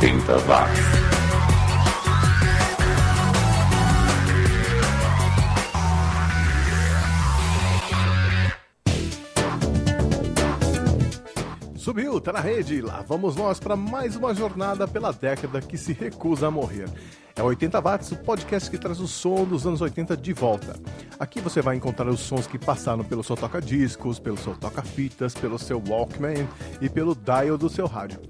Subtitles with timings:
[0.00, 0.80] 80 watts.
[11.78, 12.82] Subiu, tá na rede.
[12.82, 16.90] Lá vamos nós para mais uma jornada pela década que se recusa a morrer.
[17.34, 20.78] É 80 Watts, o podcast que traz o som dos anos 80 de volta.
[21.18, 25.58] Aqui você vai encontrar os sons que passaram pelo seu toca-discos, pelo seu toca-fitas, pelo
[25.58, 26.46] seu Walkman
[26.82, 28.20] e pelo dial do seu rádio.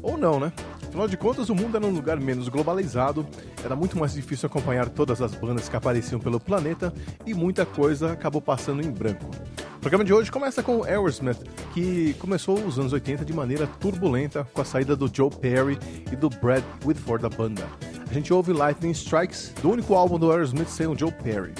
[0.00, 0.52] Ou não, né?
[0.88, 3.26] Afinal de contas, o mundo era um lugar menos globalizado,
[3.62, 6.92] era muito mais difícil acompanhar todas as bandas que apareciam pelo planeta
[7.26, 9.30] e muita coisa acabou passando em branco.
[9.76, 11.38] O programa de hoje começa com Aerosmith,
[11.74, 15.78] que começou os anos 80 de maneira turbulenta com a saída do Joe Perry
[16.10, 17.64] e do Brad Whitford da banda.
[18.10, 21.52] A gente ouve Lightning Strikes, do único álbum do Aerosmith sem o Joe Perry.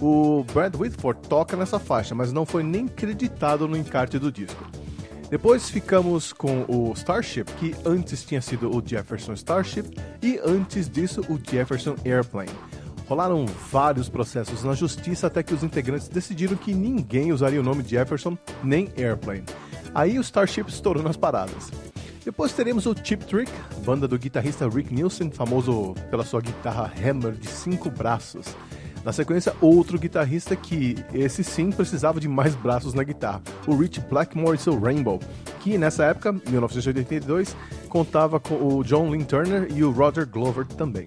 [0.00, 4.64] O Brad Whitford toca nessa faixa, mas não foi nem creditado no encarte do disco.
[5.30, 11.20] Depois ficamos com o Starship, que antes tinha sido o Jefferson Starship e antes disso
[11.28, 12.50] o Jefferson Airplane.
[13.06, 17.84] Rolaram vários processos na justiça até que os integrantes decidiram que ninguém usaria o nome
[17.86, 19.44] Jefferson nem Airplane.
[19.94, 21.70] Aí o Starship estourou nas paradas.
[22.24, 23.50] Depois teremos o Chip Trick,
[23.84, 28.46] banda do guitarrista Rick Nielsen, famoso pela sua guitarra Hammer de cinco braços.
[29.04, 34.00] Na sequência, outro guitarrista que, esse sim, precisava de mais braços na guitarra, o Rich
[34.00, 35.18] Blackmore e seu Rainbow,
[35.60, 37.56] que nessa época, 1982,
[37.88, 41.06] contava com o John Lynn Turner e o Roger Glover também.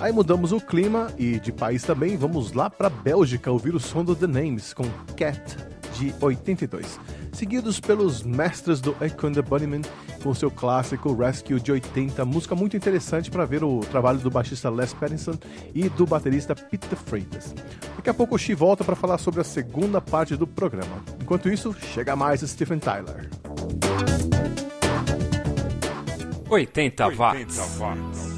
[0.00, 4.04] Aí mudamos o clima e de país também, vamos lá para Bélgica ouvir o som
[4.04, 4.84] do The Names com
[5.16, 5.56] Cat
[5.94, 7.00] de 82,
[7.32, 9.82] seguidos pelos mestres do Echo the Bunnymen
[10.22, 14.70] com seu clássico Rescue de 80, música muito interessante para ver o trabalho do baixista
[14.70, 15.34] Les Pattinson
[15.74, 17.54] e do baterista Peter Freitas.
[17.96, 21.02] Daqui a pouco o Xi volta para falar sobre a segunda parte do programa.
[21.20, 23.28] Enquanto isso, chega mais Stephen Tyler.
[26.50, 27.58] 80 watts.
[27.58, 28.37] 80 watts.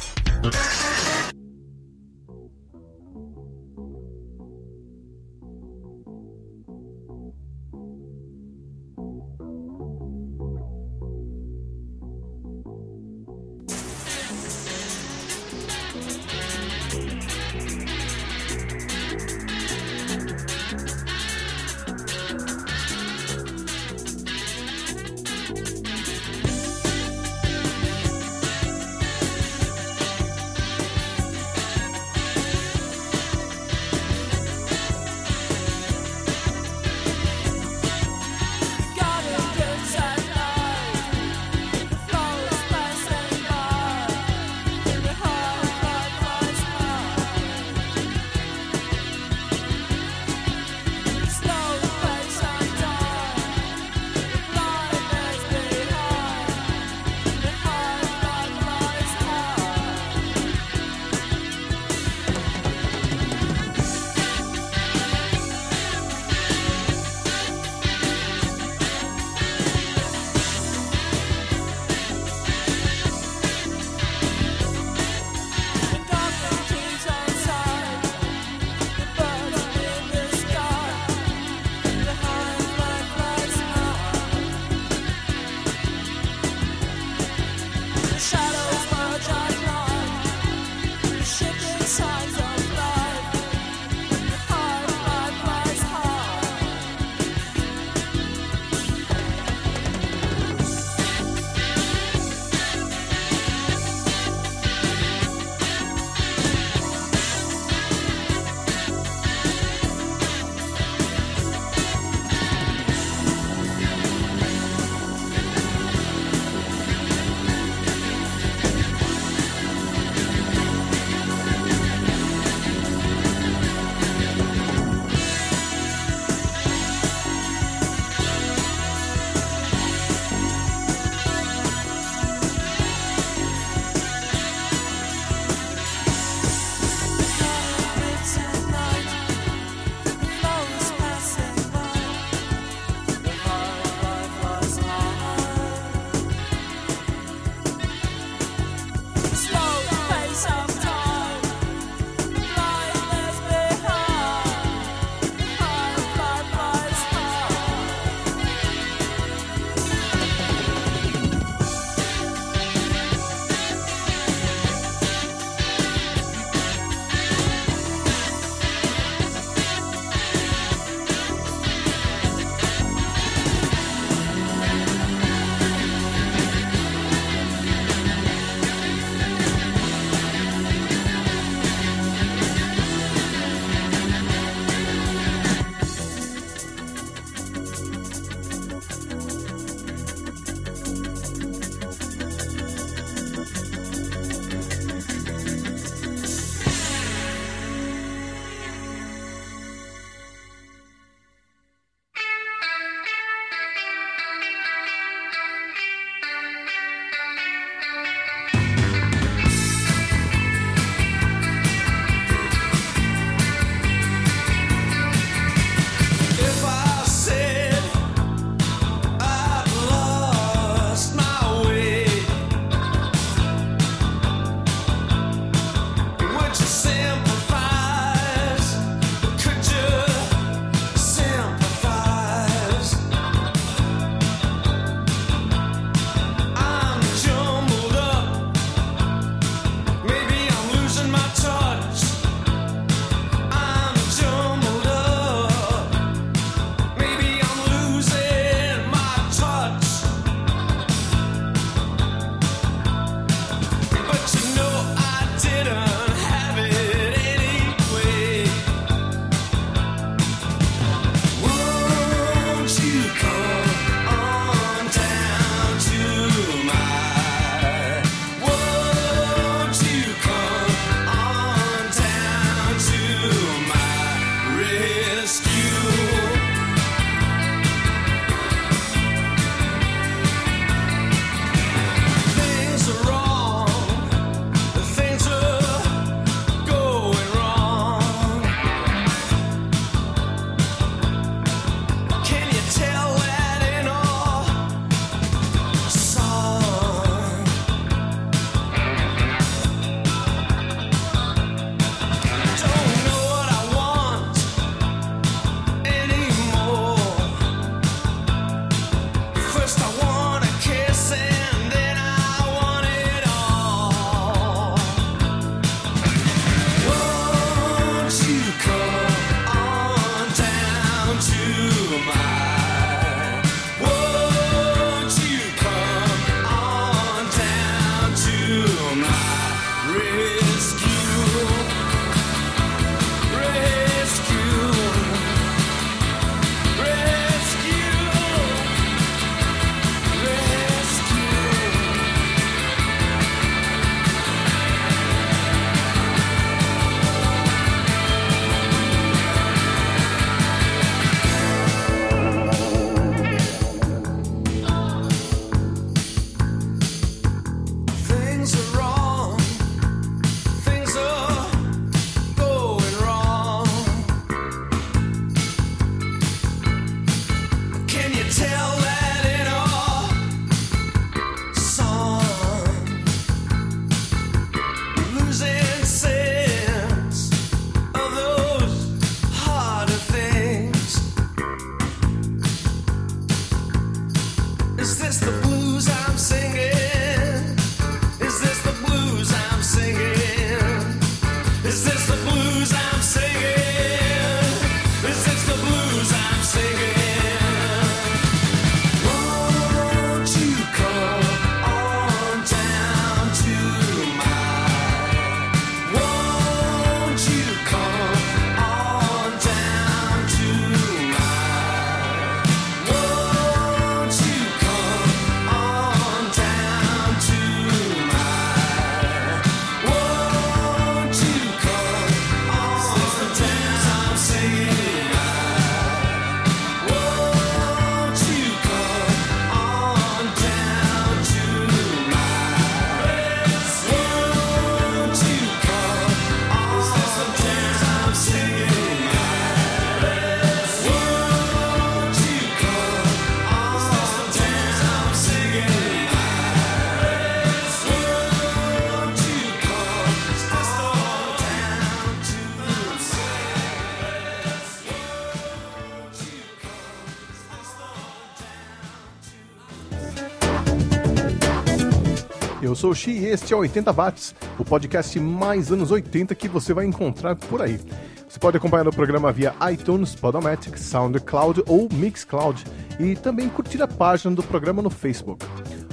[462.81, 466.73] Sou o Xi e este é 80 Watts, o podcast mais anos 80 que você
[466.73, 467.79] vai encontrar por aí.
[468.27, 472.63] Você pode acompanhar o programa via iTunes, Podomatic, SoundCloud ou Mixcloud
[472.99, 475.45] e também curtir a página do programa no Facebook.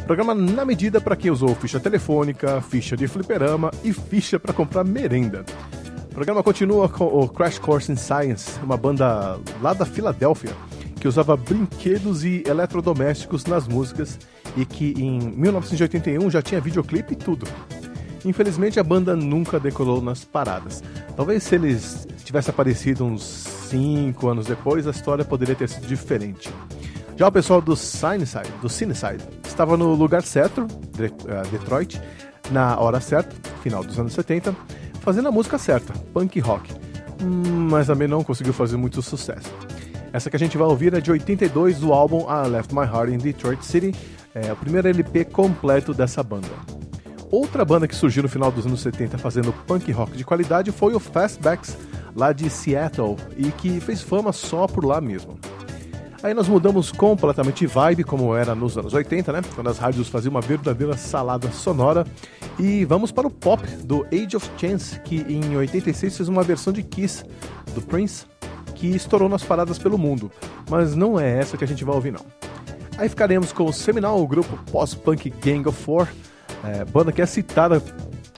[0.06, 4.82] Programa na medida para quem usou ficha telefônica, ficha de fliperama e ficha para comprar
[4.82, 5.44] merenda.
[6.10, 10.56] O programa continua com o Crash Course in Science, uma banda lá da Filadélfia
[11.00, 14.18] que usava brinquedos e eletrodomésticos nas músicas
[14.56, 17.46] e que em 1981 já tinha videoclipe e tudo.
[18.24, 20.82] Infelizmente a banda nunca decolou nas paradas.
[21.16, 26.50] Talvez se eles tivessem aparecido uns 5 anos depois, a história poderia ter sido diferente.
[27.16, 30.66] Já o pessoal do Sineside, do Cineside, estava no lugar certo,
[31.00, 32.00] eh, Detroit,
[32.50, 34.54] na hora certa, final dos anos 70,
[35.00, 36.72] fazendo a música certa, punk rock.
[37.70, 39.52] Mas também não conseguiu fazer muito sucesso.
[40.12, 43.10] Essa que a gente vai ouvir é de 82 do álbum I Left My Heart
[43.10, 43.94] in Detroit City,
[44.34, 46.48] é o primeiro LP completo dessa banda.
[47.30, 50.94] Outra banda que surgiu no final dos anos 70 fazendo punk rock de qualidade foi
[50.94, 51.76] o Fastbacks,
[52.16, 55.38] lá de Seattle, e que fez fama só por lá mesmo.
[56.22, 59.40] Aí nós mudamos completamente vibe, como era nos anos 80, né?
[59.54, 62.04] Quando as rádios faziam uma verdadeira salada sonora.
[62.58, 66.72] E vamos para o pop do Age of Chance, que em 86 fez uma versão
[66.72, 67.24] de Kiss,
[67.72, 68.26] do Prince,
[68.78, 70.30] que estourou nas paradas pelo mundo.
[70.70, 72.24] Mas não é essa que a gente vai ouvir, não.
[72.96, 76.08] Aí ficaremos com o seminal grupo pós-punk Gang of Four,
[76.64, 77.82] é, banda que é citada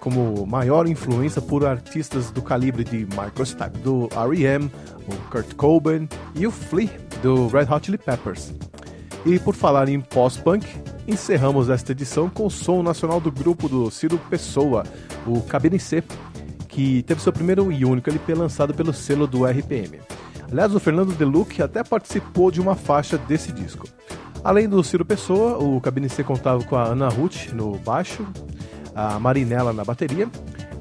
[0.00, 4.70] como maior influência por artistas do calibre de Michael Stipe do R.E.M.,
[5.06, 6.90] o Kurt Cobain e o Flea
[7.22, 8.52] do Red Hot Chili Peppers.
[9.26, 10.66] E por falar em pós-punk,
[11.06, 14.84] encerramos esta edição com o som nacional do grupo do Ciro Pessoa,
[15.26, 16.02] o Cabine C,
[16.68, 20.00] que teve seu primeiro e único LP lançado pelo selo do RPM.
[20.50, 23.86] Aliás, o Fernando Deluc até participou de uma faixa desse disco.
[24.42, 28.26] Além do Ciro Pessoa, o Cabine C contava com a Ana Ruth no baixo,
[28.94, 30.28] a Marinella na bateria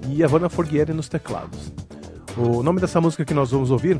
[0.07, 1.71] e a Vanna Forghieri nos teclados.
[2.37, 3.99] O nome dessa música que nós vamos ouvir,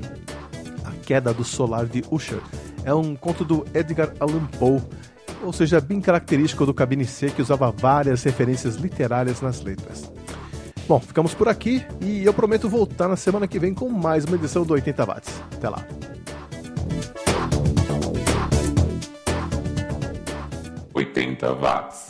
[0.86, 2.42] A Queda do Solar de Usher,
[2.84, 4.82] é um conto do Edgar Allan Poe,
[5.44, 10.12] ou seja, bem característico do Cabine C que usava várias referências literárias nas letras.
[10.90, 14.36] Bom, ficamos por aqui e eu prometo voltar na semana que vem com mais uma
[14.36, 15.44] edição do 80 Watts.
[15.56, 15.86] Até lá!
[20.96, 22.10] 80 watts.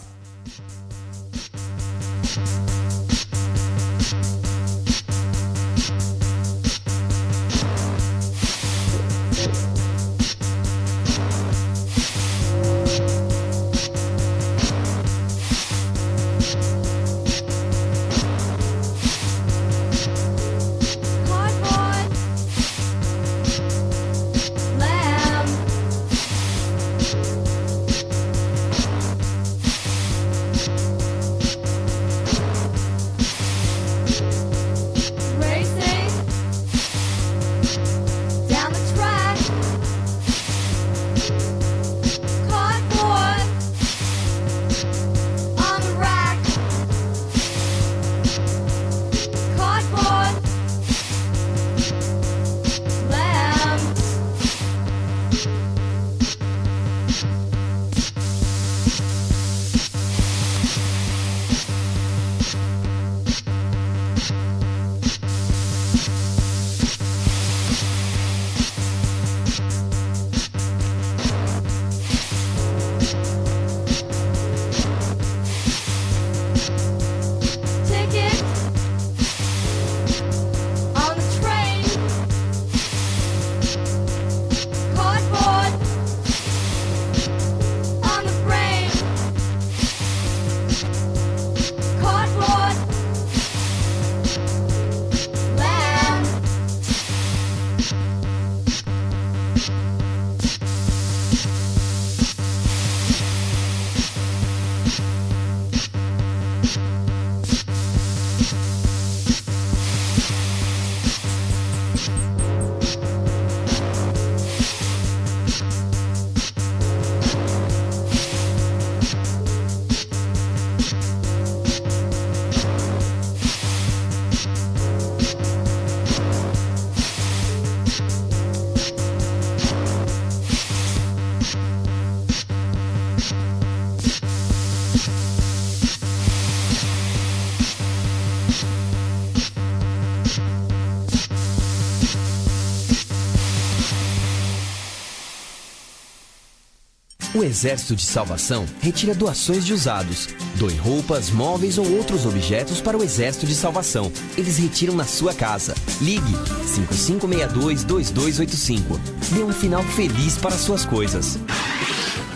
[147.39, 150.27] O Exército de Salvação retira doações de usados.
[150.55, 154.11] Doe roupas, móveis ou outros objetos para o Exército de Salvação.
[154.37, 155.73] Eles retiram na sua casa.
[156.01, 156.33] Ligue
[156.65, 158.99] 5562-2285.
[159.31, 161.39] Dê um final feliz para suas coisas.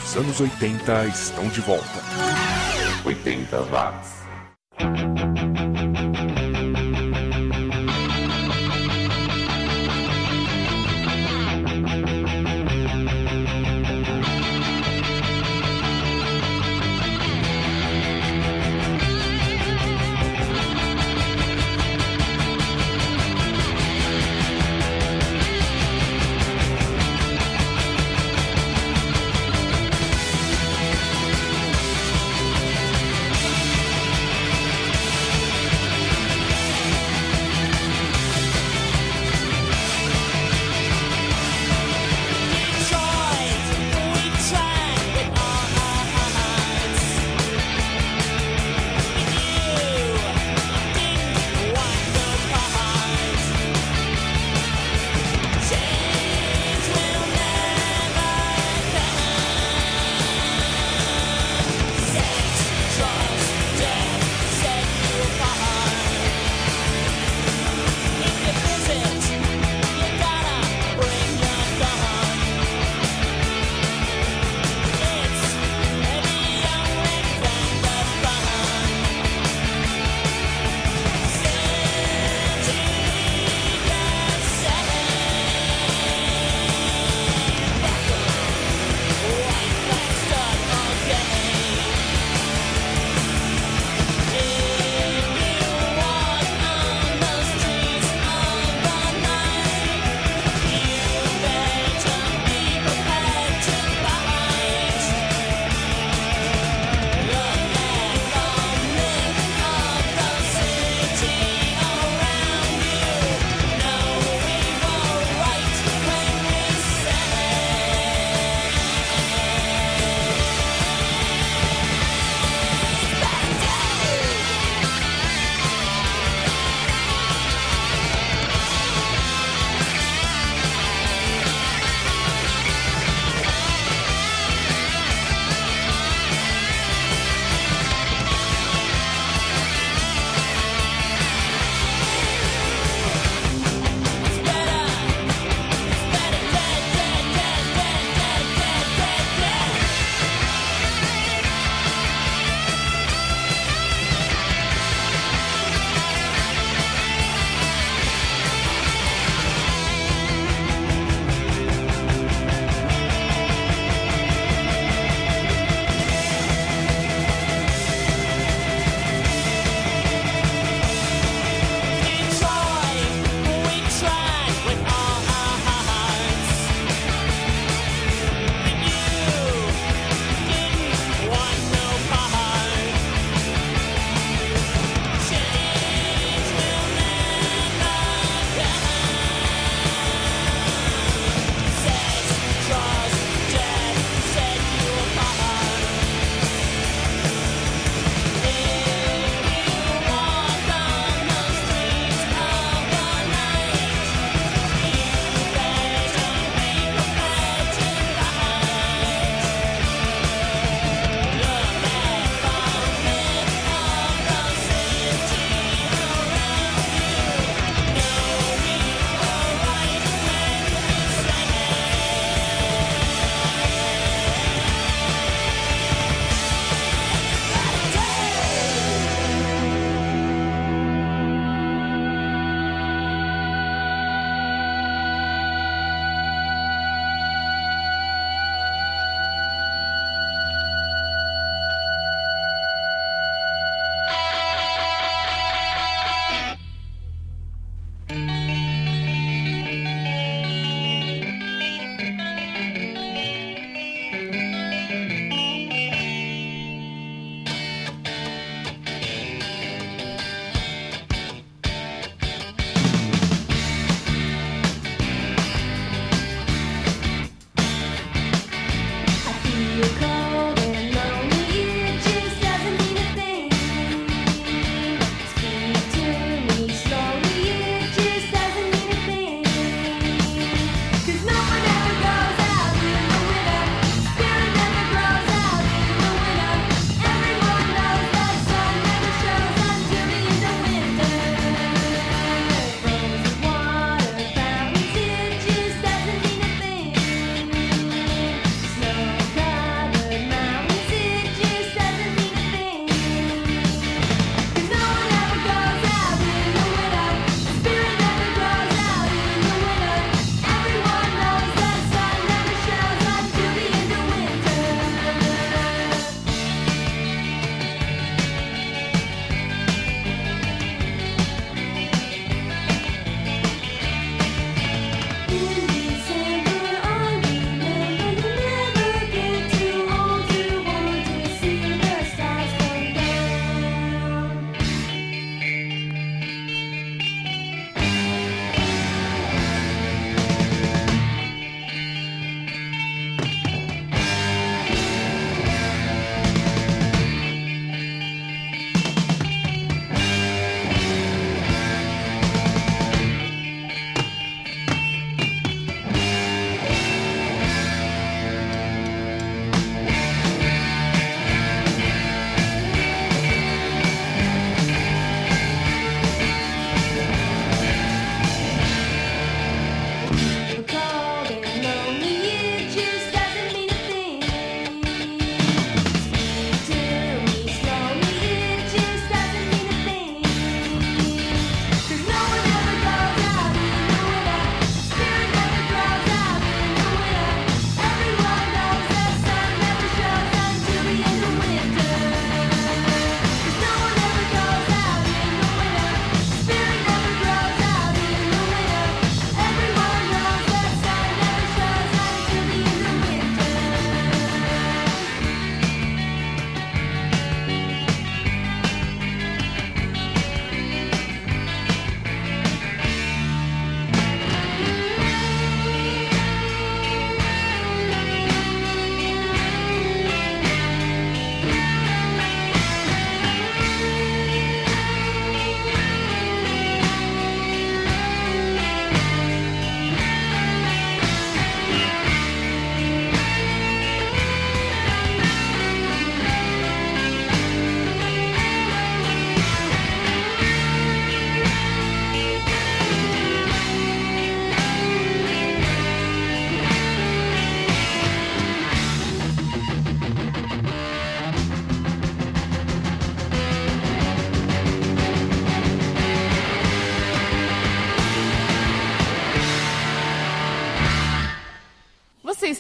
[0.06, 2.02] Os anos 80 estão de volta.
[3.04, 4.23] 80 watts.